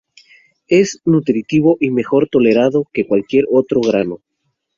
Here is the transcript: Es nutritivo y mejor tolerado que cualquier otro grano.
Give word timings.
Es 0.65 0.99
nutritivo 1.05 1.77
y 1.79 1.91
mejor 1.91 2.27
tolerado 2.27 2.87
que 2.91 3.05
cualquier 3.05 3.45
otro 3.51 3.81
grano. 3.81 4.23